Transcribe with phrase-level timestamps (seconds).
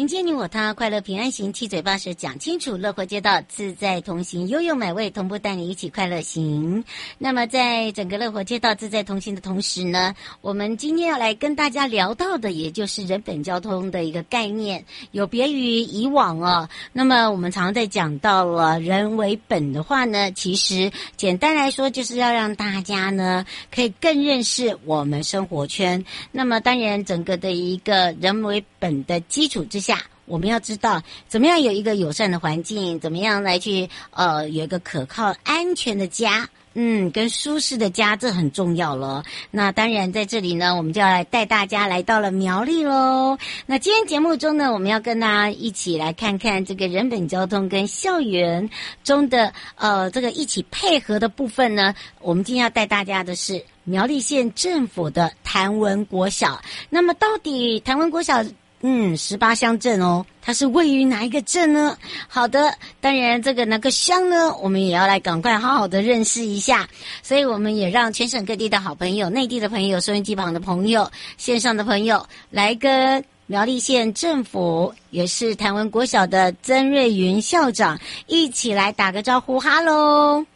[0.00, 6.82] 迎接你我他，快乐平安行，七嘴八舌讲清楚，乐活街道自在同行，悠悠美味同步带你一起快乐行。
[7.18, 16.66] 那么，在整个乐活街道自在同行的同时呢，我们今天要来跟大家聊到的，也就是人本交通的一个概念，有别于以往哦。
[16.94, 26.02] 那么，我们常在讲到了人为本的话呢，其实简单来说，就是要让大家呢可以更认识我们生活圈。
[26.32, 29.89] 那么，当然，整个的一个人为本的基础之下。
[30.26, 39.24] 我们要知道怎么样有一个友善的环境，怎么样来去呃有一个可靠安全的家，嗯，跟舒适的家，这很重要了。
[39.50, 43.36] 那当然在这里呢，我们就要来带大家来到了苗栗喽。
[43.66, 48.70] 那今天节目中呢，我们要跟大家一起来看看这个人本交通跟校园
[49.02, 51.92] 中的呃这个一起配合的部分呢。
[52.20, 56.62] 我们今天要带大家的是苗栗县政府的谭文国小。
[56.88, 58.44] 那么到底谭文国小？
[58.82, 61.98] 嗯，十八乡镇哦，它是位于哪一个镇呢？
[62.28, 66.88] 好的，当然这个哪个乡呢，我们也要来赶快好好的认识一下。
[67.22, 77.98] 所以我们也让全省各地的好朋友、内地的朋友、收音机旁的朋友、线上的朋友，来跟苗栗县政府，也是台文国小的曾瑞云校长
[78.28, 80.46] 一起来打个招呼，哈喽，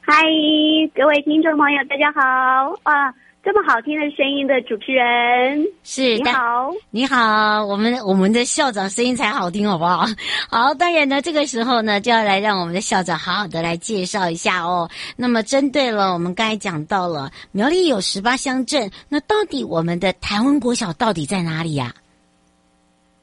[0.00, 0.22] 嗨，
[0.94, 2.20] 各位听众朋友，大家好
[2.84, 3.12] 啊！
[3.44, 10.06] 这么好听的声音的主持人是你好，你好，我们我们的校长声音才好听，好不好？
[10.48, 14.88] 好，当然呢，这个时候呢，就要来让我们的校长好好的来介绍一下哦。
[15.14, 21.92] 那么，针对了我们刚才讲到了苗栗有十八乡镇，那到底我们的台湾国小到底在哪里呀？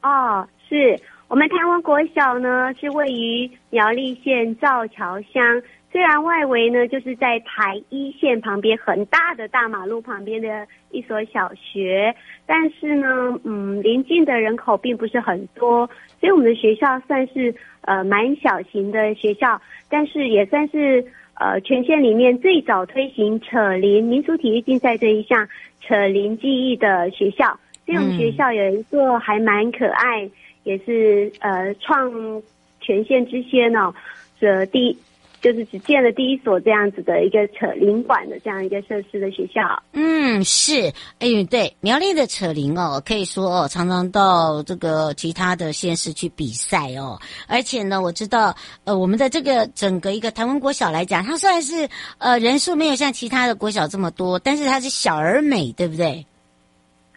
[0.04, 1.00] 哦，是
[1.30, 5.42] 我们台湾国小呢，是位于苗栗县造桥乡。
[5.92, 12.16] 虽然外围呢，就是在台一线旁边很大的大马路旁边的一所小学，
[12.46, 15.86] 但是呢，嗯，邻近的人口并不是很多，
[16.22, 25.46] 所以我们的学校算是呃蛮小型的学校，但是也算是呃全县里面最早推行扯铃民俗体育竞赛这一项
[25.82, 30.30] 扯铃技艺的学校，所以我们学校有一个还蛮可爱，
[30.64, 32.42] 也是呃创
[32.80, 33.94] 全县之先哦，
[34.40, 34.98] 这第。
[35.42, 39.62] 就是只建了第一所这样子的一个扯铃馆的这样一个设施的学校。
[39.94, 47.20] 嗯，是，哎，对，苗栗的扯铃哦，可以说哦，常常到这个其他的县市去比赛哦。
[47.48, 56.24] 而且呢，我知道，呃，我们的这个整个一个台湾国小来讲，它虽然是呃人数没有像其他的国小这么多，但是它是小而美，对不对？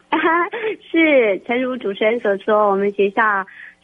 [0.08, 0.18] 啊，
[0.90, 3.22] 是，诚如主持人所说，我们学校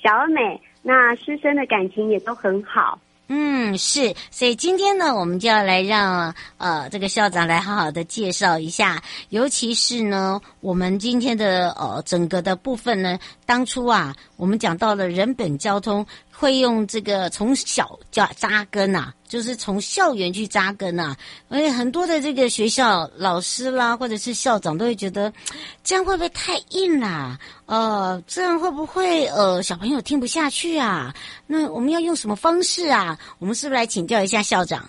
[0.03, 2.99] 小而美，那师生的感情也都很好。
[3.33, 13.17] 嗯，是，所以今天呢，我们就要来让呃这个校长来好好的介绍一下，尤其是呢，我们今天的呃整个的部分呢，
[13.51, 16.07] 当初啊，我们讲到了人本交通。
[16.33, 21.15] 会用这个从小叫扎根啊，就是从校园去扎根啊。
[21.51, 25.31] 而且很多的这个学校老师啦，或者是校长都会觉得，
[25.85, 27.39] 这样会不会太硬啦？
[27.67, 31.15] 呃，这样会不会呃小朋友听不下去啊？
[31.47, 33.19] 那我们要用什么方式啊？
[33.39, 34.89] 我们是不是来请教一下校长？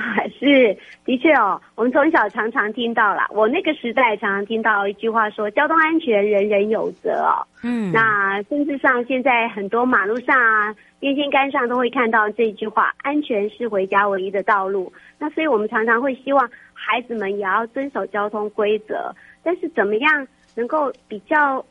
[0.10, 0.74] 啊，是
[1.04, 7.46] 的确哦，我们从小常常听到啦，我那个时代常常听到一句话说：“交通安全人人有责”哦。
[7.62, 20.26] 嗯，那甚至上现在很多马路上啊、电线杆上都会看到这句话：“安全是回家唯一的道路。”那所以我们常常会希望孩子们也要遵守交通规则，但是怎么样
[20.56, 21.62] 能够比较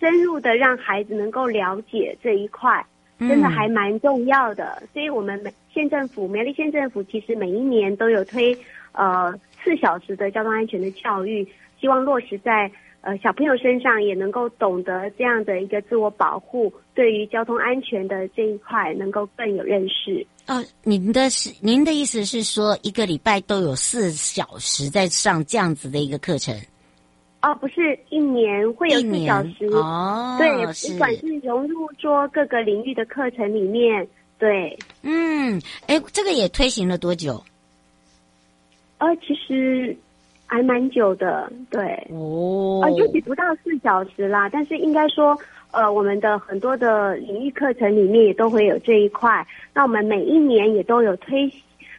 [0.00, 2.82] 深入的让孩子能够了解这一块？
[3.18, 5.40] 真的还蛮重要的，嗯、所以我们
[5.72, 8.56] 县政府苗栗县政府其实每一年都有推
[8.92, 9.32] 呃
[9.64, 11.46] 四小时的交通安全的教育，
[11.80, 12.70] 希望落实在
[13.00, 20.24] 呃小朋友身上，也能够懂得这样的一个自我保护，对于交通安全的这一块能够更有认识。
[20.46, 26.54] 哦，您的是您的意思是说，一个礼拜都有四小时在上这样子的一个课程？
[27.40, 30.34] 哦，不是，一年会有四小时哦。
[30.38, 30.50] 对，
[30.90, 34.04] 不管是融入说各个领域的课程里面，
[34.40, 37.40] 对，嗯，哎，这个也推行了多久？
[38.98, 39.96] 呃，其实
[40.46, 41.80] 还蛮久的，对，
[42.10, 45.38] 哦，呃，也许不到四小时啦，但是应该说，
[45.70, 49.46] 呃，我们的很多的领域课程里面也都会有这一块。
[49.72, 51.48] 那我们每一年也都有推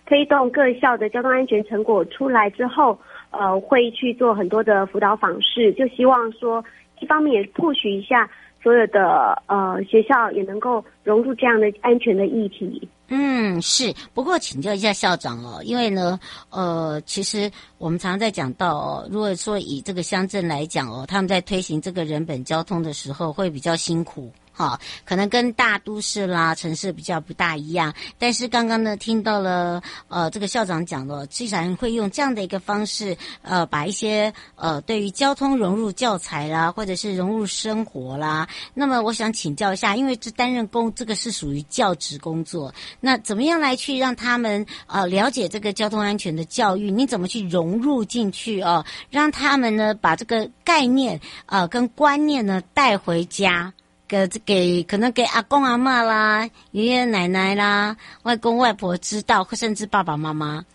[0.05, 2.99] 推动各校的交通安全成果出来之后。
[3.31, 6.63] 呃，会去做很多的辅导访视，就希望说，
[6.99, 8.29] 一方面也 push 一下
[8.61, 12.87] 所有的呃学校也能够融入这样的安全的议题。
[13.11, 13.93] 嗯，是。
[14.13, 16.19] 不过请教一下校长哦，因为呢，
[16.51, 24.31] 呃，其实我们常常在讲到哦，如果说以这个乡镇来讲哦，他们在推行这个人本交通的时候会比较辛苦。
[24.59, 27.93] 好，可能跟大都市啦、城市比较不大一样。
[28.17, 38.49] 但是刚刚呢，听到了呃，这个校长讲了，既然会用这样的一个方式，呃，把一些呃对于交通融入教材啦，或者是融入生活啦。
[38.73, 46.91] 那么我想请教一下，因为这担任工这个是属于教职工作，那怎么样来去让他们呃了解这个交通安全的教育？
[46.91, 48.83] 你怎么去融入进去哦？
[49.09, 53.73] 让他们呢把这个概念呃跟观念呢带回家？
[54.09, 60.65] 给给可能给阿公阿妈啦、爷爷奶奶啦、外公外婆知道，或甚至爸爸妈妈。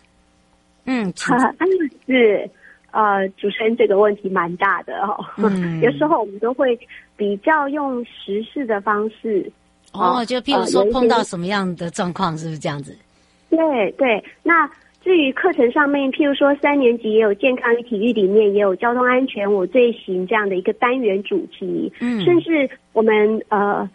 [0.85, 2.49] 嗯，是
[2.91, 5.23] 呃，主持人这个问题蛮大的哦。
[5.35, 6.79] 嗯， 有时候我们都会
[7.17, 9.51] 比较用实事的方式。
[9.91, 12.97] 哦，就譬如说碰到什么样的状况，是不是这样子？
[13.49, 14.67] 对对，那。
[15.05, 23.87] 至于课程上面，譬如说三年级也有健康与体育里面也有交通安全我最行这样的一个单元主题，嗯，甚至我们呃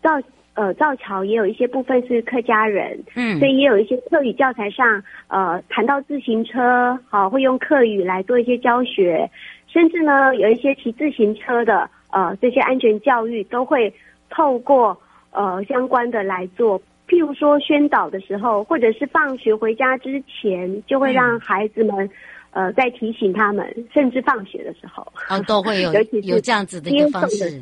[0.00, 0.22] 造
[0.54, 9.28] 呃造桥也有一些部分是客家人，嗯，所以也有一些客语教材上呃谈到自行车，好、呃、会用客语来做一些教学，
[9.66, 13.92] 甚至呢有一些骑自行车的呃这些安全教育都会
[14.30, 14.96] 透过
[15.32, 16.80] 呃相关的来做。
[17.12, 22.08] 譬如说宣导的时候，或者是放学回家之前，就会让孩子们，
[22.52, 25.92] 嗯、呃，在提醒他们，甚至放学的时候，哦，都会有
[26.24, 27.60] 有这样子的一个方式。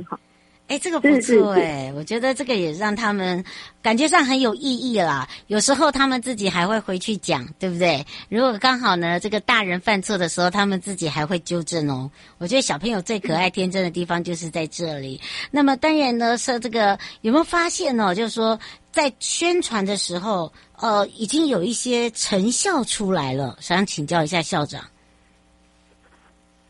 [0.68, 3.44] 哎，这个不错哎，我觉得这个也让他们
[3.82, 5.28] 感觉上很有意义啦。
[5.48, 8.06] 有时候他们自己还会回去讲，对不对？
[8.28, 12.08] 如果刚好呢，这个大人犯错的时候，他们自己还会纠正哦。
[12.38, 15.20] 我觉得小朋友最可爱天真的地方就是在这里。
[15.20, 18.14] 嗯、那么当然呢，说这个有没有发现呢？
[18.14, 18.56] 就是说
[18.90, 23.56] 在宣传的时候，呃，已经有一些成效出来了。
[23.60, 24.82] 想请教一下校长。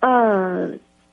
[0.00, 0.68] 呃。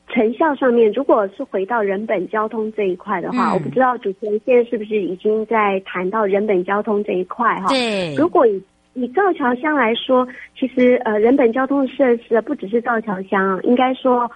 [0.09, 7.68] 成效上面，如果是回到人本交通这一块的话，嗯、我不知道主持人现在是不是已经在谈到人本交通这一块哈？
[7.68, 8.15] 对。
[8.15, 8.63] 如果以
[8.94, 10.25] 以造桥乡来说，
[10.57, 14.31] 其实呃，人本交通设施不只是造桥乡，应该说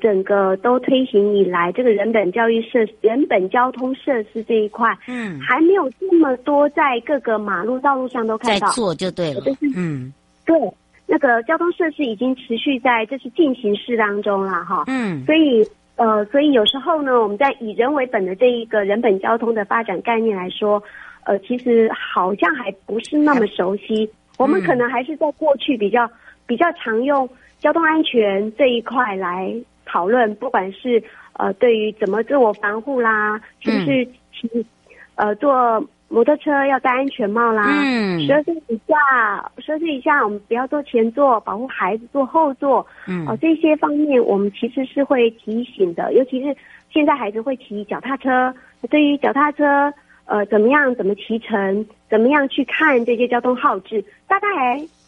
[0.00, 8.66] 整个都推行以来，这个人本教育设施、人本交通设施这一块，嗯，还没有这么多在各个马路道路上都看到。
[8.66, 9.40] 在做就对了。
[9.40, 10.12] 就是嗯，
[10.44, 10.56] 对。
[11.04, 15.62] 那个交通设施已经持续在这是进行式当中了哈，嗯，所以
[15.96, 20.82] 呃，所以有时候呢，我们在以人为本的这一个人本交通的发展概念来说，
[21.24, 24.08] 呃，其实好像还不是那么熟悉。
[24.38, 26.10] 我们可能还是在过去比较
[26.46, 31.02] 比较常用交通安全这一块来讨论，不管是
[31.34, 34.66] 呃对于怎么自我防护啦，是不是骑
[35.14, 35.84] 呃坐。
[36.12, 46.54] 摩托车要戴安全帽啦，嗯，十二岁以下，十二岁以下我们不要坐前座，保护孩子坐后座，嗯，哦，这些方面我们其实是会提醒的，尤其是
[46.92, 48.54] 现在孩子会骑脚踏车，
[48.90, 49.90] 对于脚踏车，
[50.26, 54.46] 呃，怎么样怎么骑乘，怎么样去看这些交通号志，大概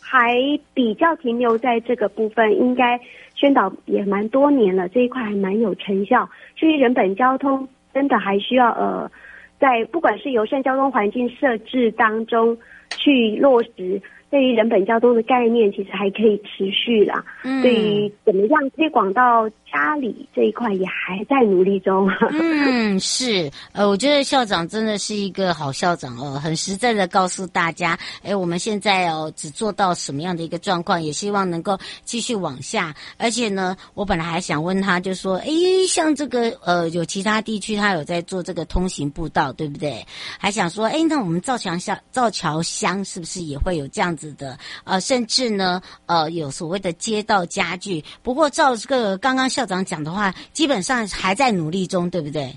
[0.06, 0.36] 还
[0.74, 3.00] 比较停留在这个部分，应该
[3.34, 9.10] 宣导也蛮多年了，这一块还蛮有成效，至于人本交通，真的还需要呃。
[9.58, 12.58] 在不管是友善交通环境设置当中
[12.90, 14.02] 去落实，
[14.34, 17.24] 对于人本较多的概念，其实还可以持续啦。
[17.44, 22.10] 嗯，对于怎么样推广到家里这一块，也还在努力中。
[22.32, 32.92] 嗯，是，呃，我觉得校长真的是一个好校长哦，很实在的告诉大家，哎，我们现在哦只做到什么样的一个状况，也希望能够继续往下。
[33.16, 35.46] 而且呢，我本来还想问他，就说，哎，
[35.88, 40.04] 像这个呃，有其他地区他有在做这个通行步道，对不对？
[40.40, 44.23] 还想说，哎，那我们造桥乡造桥乡是不是也会有这样子？
[44.32, 48.02] 的呃，甚至呢，呃，有所谓的街道家具。
[48.22, 52.52] 不过照这个刚刚校长讲的话，基本上还在努力中，对不对？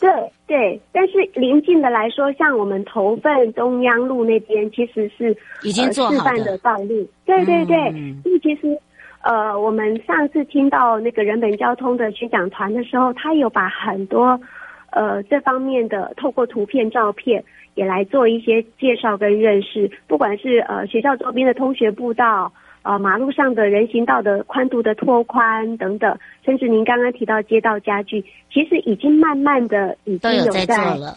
[0.00, 0.08] 对
[0.46, 7.08] 对，但是临近的来说，像我们头份中央路那边，其实是已经做好的，呃、的道路。
[7.26, 8.80] 对对对，嗯、因为其实
[9.22, 14.40] 呃，我们上次听到那个人本交通的宣讲团的时候，他有把很多
[14.98, 17.44] 呃这方面的透过图片、照片。
[17.74, 22.52] 也来做一些介绍跟认识，不管是呃学校周边的通学步道，
[22.82, 31.14] 呃马路上的人行道的宽度的拓宽等等，甚至您刚刚提到街道家具，其实已经慢慢的已经有在，了。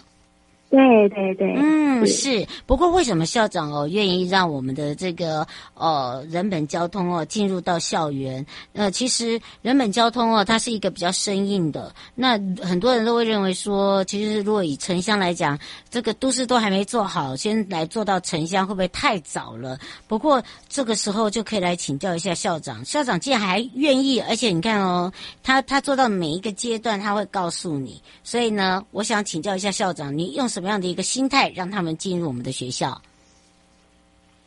[0.72, 2.48] 对对对，嗯是。
[2.66, 8.46] 不过为什么校长哦愿意让我们的这个呃人本交通哦进入到校园？
[8.72, 11.94] 呃，其实人本交通哦，它是一个比较生硬的。
[12.16, 15.60] 那很多人都会认为说，其实如果以城乡来讲，
[15.90, 19.78] 这个都市都还没做好，先来做到城乡会不会太早了？
[20.08, 22.86] 不过这个时候就可以来请教一下校长。
[22.86, 25.12] 校长既然还愿意，而且你看哦，
[25.44, 28.02] 他他做到每一个阶段他会告诉你。
[28.24, 30.61] 所以呢，我想请教一下校长，你用什么？
[30.62, 33.02] 什么样的一个心态让他们进入我们的学校？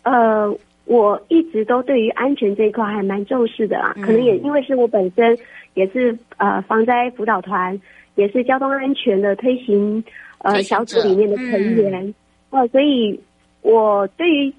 [0.04, 0.48] 呃，
[0.84, 3.92] 我一直都对于安全这一块还蛮重视的啦。
[3.96, 5.36] 嗯、可能也因为是我本身
[5.74, 7.76] 也是呃防灾辅导团，
[8.14, 10.04] 也是交通安全的推行
[10.38, 12.06] 呃小组里面的成员。
[12.50, 13.18] 嗯、呃，所以
[13.62, 14.54] 我对于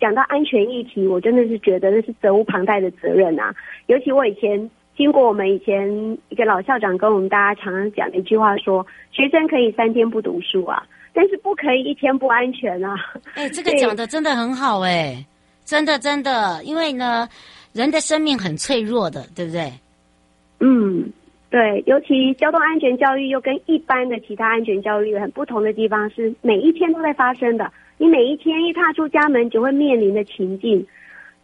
[0.00, 3.54] 讲到安全议题，我真的是觉得那是责无旁贷的责任啊。
[3.86, 4.68] 尤其我以前。
[4.96, 12.94] 经过我们以前一个老校长跟我们大家常常讲的一句话说，学生可以三天不读书啊，但是不可以一天不安全啊。
[13.34, 15.26] 哎、欸， 这个讲的真的很好哎、欸，
[15.64, 17.28] 真的真的，因为呢，
[17.74, 19.70] 人的生命很脆弱的，对不对？
[20.60, 21.12] 嗯，
[21.50, 30.86] 对，尤其交通安全教育又跟一般的其他安全教育很不同的地方是，每一天都在发生的，你每一天一踏出家门就会面临的情境。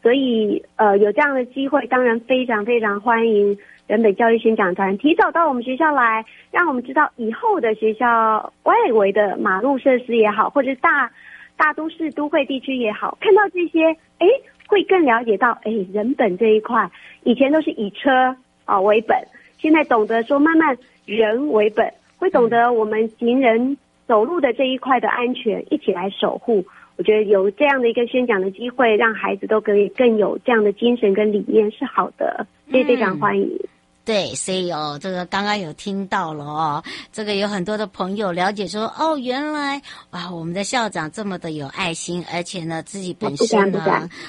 [0.03, 3.57] 所以，呃，有这样的机会，当然非常非常欢迎
[3.87, 11.09] 人本教育宣讲团提早到我们学校来，让我们知道以后的学校外围的马路设施也好，或者大
[11.57, 14.27] 大都市都会地区也好，看到这些，哎，
[14.67, 16.91] 会更了解到，哎，人本这一块，
[17.23, 19.17] 以前都是以车啊为本，
[19.59, 23.77] 现在懂得说慢慢人为本，会懂得我们行人
[24.09, 26.65] 走路的这一块的安全，一起来守护。
[27.03, 33.45] 我觉得有这样的一个宣讲的机会，让孩子都可以更有这样的精神跟理念是好的，所以非常欢迎。
[33.45, 33.69] 嗯、
[34.05, 43.81] 对，所以哦，这个刚刚有听到了哦，这个有很多的朋友了解说，哦，原来哇，我们的校长这么的有爱心，而且呢，自己本身呢，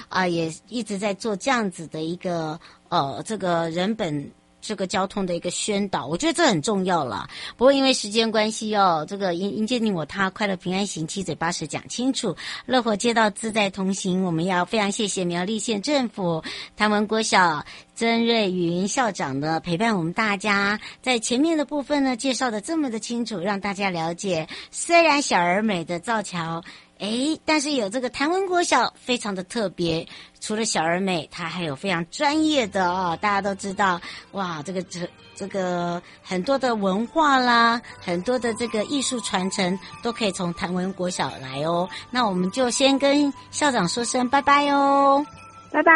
[0.10, 4.32] 啊、呃，也一直在做这样子的一个呃，这个人本。
[4.64, 7.28] 这个交通的一个宣导，我觉得这很重要了。
[7.58, 14.24] 不过因为时间关系哦，这个迎迎接你我他，快乐平安行，七嘴八舌讲清楚，乐活街道自在同行。
[14.24, 16.42] 我们要非常谢谢苗栗县政府
[16.78, 24.48] 谭文国小曾瑞云校长的陪伴，我们大家在前面的部分呢介绍的这么的清楚，让大家了解。
[24.72, 26.64] 虽然小而美的造桥。
[27.00, 30.08] 诶，但是有这个谭文国小非常的特别，
[30.40, 33.18] 除了小而美，它还有非常专业的哦。
[33.20, 34.00] 大家都知道，
[34.32, 35.02] 哇，这个这
[35.36, 41.90] 这个很多的文化啦，很多的这个艺术传承都可以从谭文国小来哦。
[42.10, 45.26] 那我们就先跟校长说声拜拜哦，
[45.72, 45.92] 拜拜，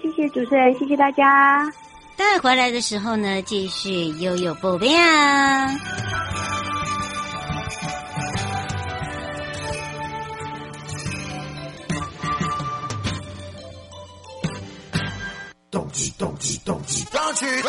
[0.00, 1.70] 谢谢主持人，谢谢大家。
[2.16, 5.68] 待回来的时候呢，继续悠悠宝贝啊。
[15.96, 17.62] 动机，动机，动机，上去，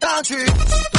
[0.00, 0.93] 上去。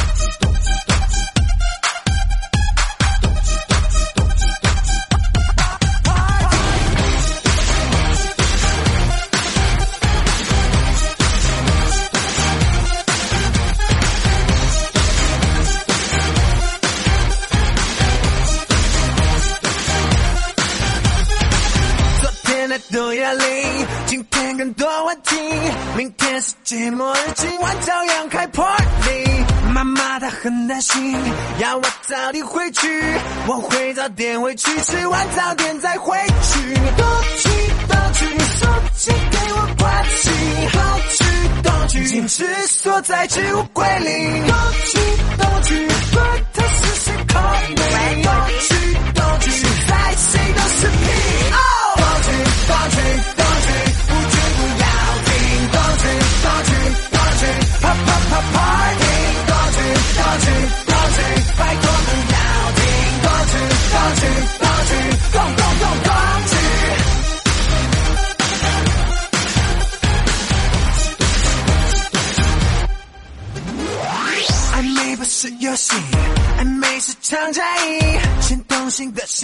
[30.68, 31.16] 担心，
[31.60, 33.04] 要我早点回去，
[33.48, 36.74] 我会早点回去，吃完早点再回去。
[36.98, 37.06] 多
[37.38, 37.50] 聚
[37.88, 40.30] 多聚，手机给我关机，
[40.78, 41.24] 好聚
[41.64, 44.48] 多聚，禁止所在职务归零。
[44.48, 44.56] 多
[44.86, 44.98] 聚
[45.38, 47.76] 多聚，关头是谁靠你？
[48.24, 48.76] 多聚
[49.14, 51.55] 多聚，现在谁都是屁。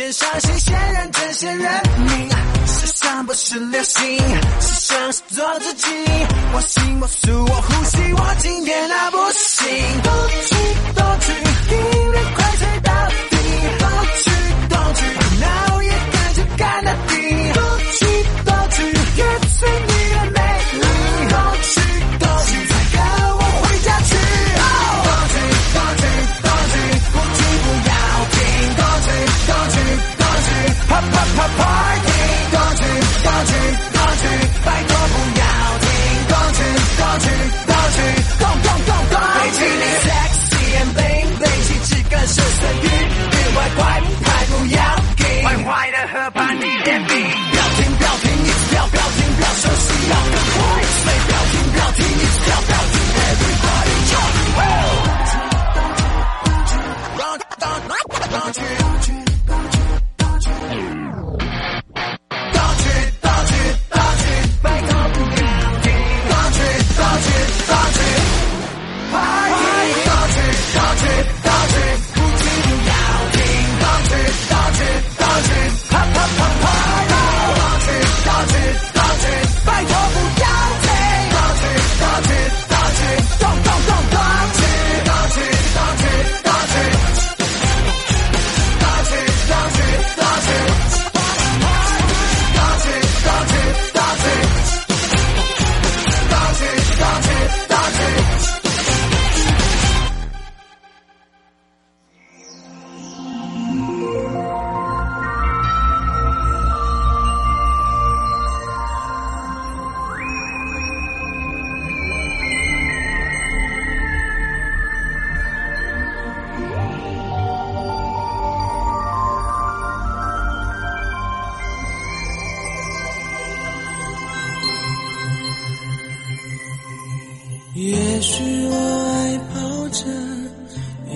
[0.02, 2.30] 先伤心，先认真，先认命。
[2.66, 4.21] 时尚不是流行。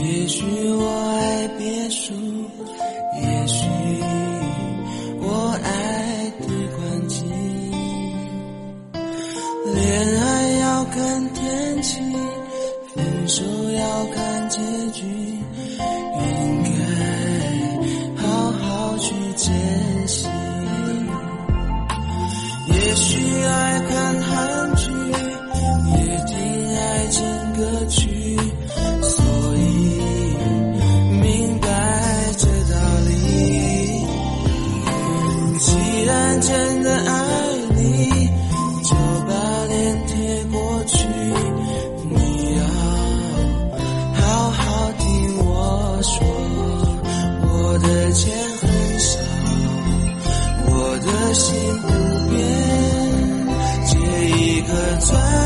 [0.07, 0.87] 也许我
[1.17, 1.84] 爱别
[54.67, 55.44] 可转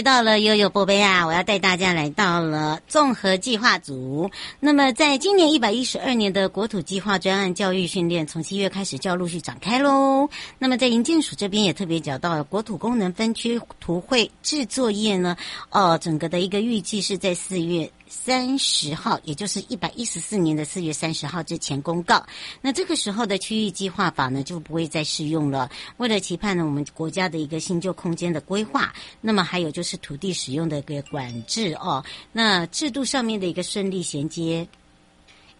[0.00, 1.26] 回到了悠悠波贝啊！
[1.26, 4.30] 我要带大家来到了综合计划组。
[4.58, 10.26] 那么，在今年一百一十二年的国土计划专案教育训练，从七月开始就要陆续展开喽。
[10.58, 15.36] 那么，在营建署这边也特别讲到了国土功能分区图绘制作业呢，
[15.68, 22.26] 呃，整个的一个预计是在四月三十号，也就是一百一十四年的四月三十号之前公告。
[22.60, 25.70] 那这个时候的区域计划法呢，就不会再适用了。
[25.98, 34.66] 为了期盼呢，我们国家的一个新旧空间的规划，那么还有就是土地使用的一个管制哦，那制度上面的一个顺利衔接。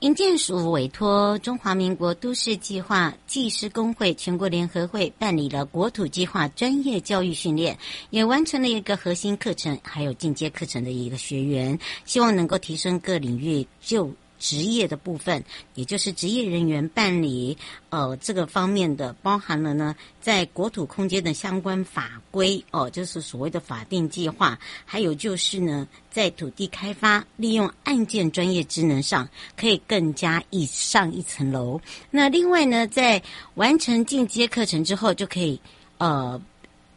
[0.00, 7.76] 营建署委托中华民国都市计划技师工会全国联合会办理了国土计划专业教育训练，
[8.08, 14.10] 也完成了一个核心课程，还有进阶课程的一个学员，希望能够提升各领域就
[14.40, 15.44] 职业的部分，
[15.76, 17.57] 也就是职业人员办理
[17.90, 31.81] 呃这个方面的，包含了呢在国土空间的相关法规哦，就是所谓的法定计划，还有就是呢在土地开发利用案件专业职能上，可以更加一上一层楼。
[32.11, 33.22] 那另外呢，在
[33.55, 35.61] 完成进阶课程之后，就可以
[35.98, 36.40] 呃。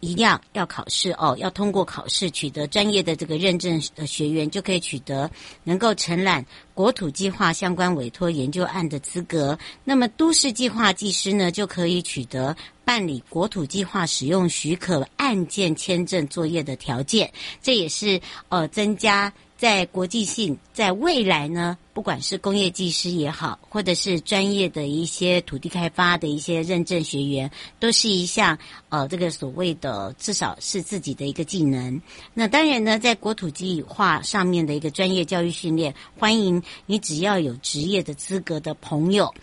[0.03, 5.31] 一样要考试哦，要通过考试取得专业的这个认证的学员，就可以取得
[5.63, 9.57] 能够承揽国土计划相关委托研究案的资格。
[9.85, 17.31] 那么都市计划技师呢，就可以取得办理国土计划使用许可案件签证作业的条件。
[17.61, 19.31] 这也是呃增加。
[19.63, 27.49] 在国际性，在未来呢，不管是工业技师也好，或者是专业的一些土地开发的一些认证学员，
[27.79, 28.57] 都是一项
[28.89, 32.01] 呃，这个所谓的至少是自己的一个技能。
[32.33, 39.33] 那当然呢，在国土计划上面的一个专业教育训练，欢迎你只要有职业的资格的朋友。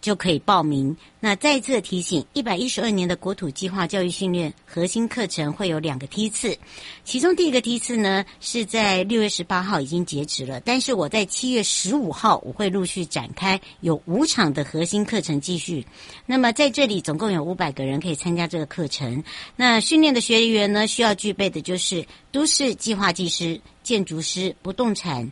[0.00, 0.96] 就可以报名。
[1.22, 6.56] 那再次提醒，一百一十二年的国土计划教育训练核心课程会有两个梯次，
[7.04, 15.86] 其中第一个梯次呢是在六月十八号已经截止了，但是我在七月十五号我会陆续展开，有五场的核心课程继续。
[16.24, 19.22] 那么在这里总共有五百个人可以参加这个课程。
[19.56, 25.30] 那训练的学员呢，需要具备的就是都市计划技师、建筑师、不动产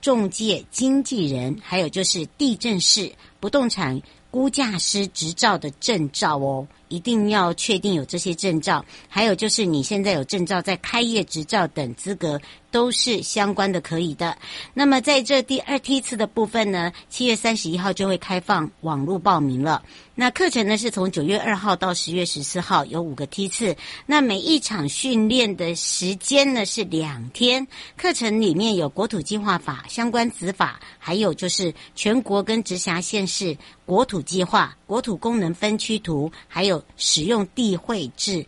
[0.00, 3.12] 中介经纪人，还有就是地震士。
[3.42, 4.00] 不动产
[4.30, 8.84] 估价师执照的证照哦，一定要确定有这些证照。
[9.08, 12.38] 还有就是你现在有证照，在开业执照等资格
[12.70, 14.36] 都是相关的，可以的。
[14.74, 19.82] 那么在这第二梯次的部分呢，七月三十一号就会开放网络报名了。
[20.14, 23.74] 那课程呢是从九月二号到十月十四号，有五个梯次。
[24.04, 27.66] 那每一场训练的时间呢是两天。
[27.96, 38.44] 课程里面有国土计划法相关执法，还有就是全国跟直辖县市国土计划、国土功能分区图，还有使用地绘制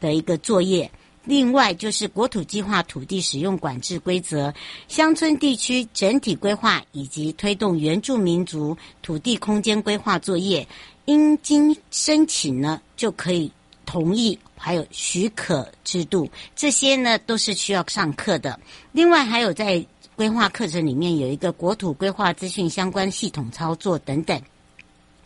[0.00, 0.90] 的一个作业。
[1.24, 4.54] 另外就是国土计划土地使用管制规则、
[4.88, 10.66] 乡村地区整体规划以及推动原住民族土地空间规划作业，
[11.04, 13.52] 应经申请呢就可以
[13.84, 18.58] 同意，还有许可制度，这些呢都是需要上课的。
[18.92, 19.84] 另外还有在
[20.16, 24.40] 规划课程里面有一个国土规划资讯相关系统操作等等。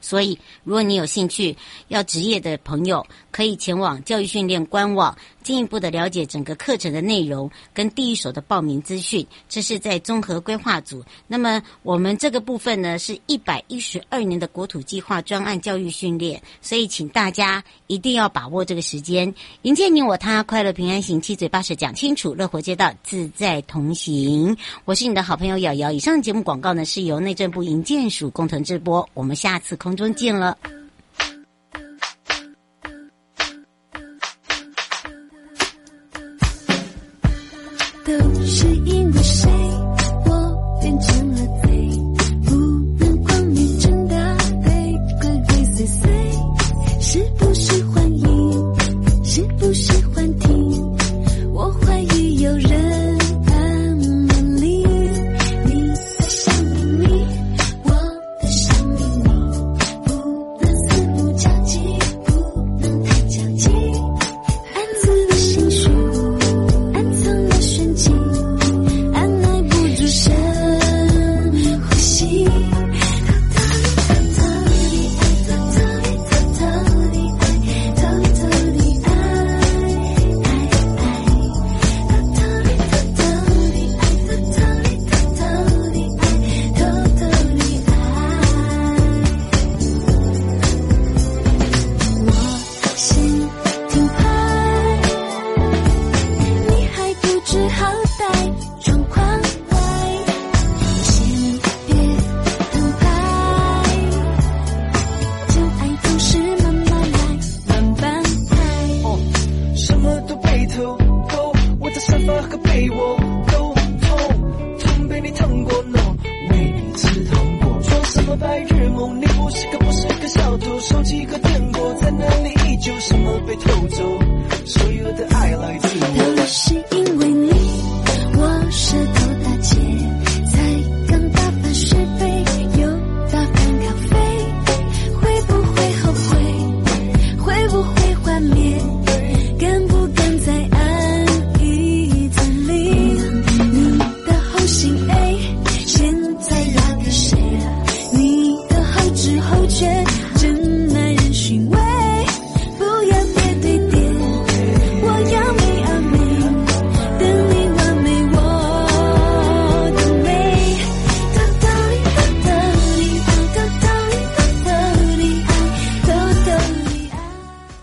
[0.02, 1.56] 所以，如果你有兴趣
[1.88, 9.26] 要职业的朋友，可以前往教育训练官网，进一步的了解整个课程的内容跟第一手的报名资讯。
[9.48, 11.02] 这是在综合规划组。
[11.26, 24.56] 那么，我们这个部分呢，是一百一十二年的国土计划专案教育训练，所以请大家一定要把握这个时间，迎接你我他，快乐平安行，七嘴八舌讲清楚，乐活街道自在同行。
[24.84, 25.92] 我是你的好朋友瑶瑶。
[25.92, 29.08] 以上节目广告呢，是由内政部营建署共同直播。
[29.14, 30.56] 我们下次空中进了。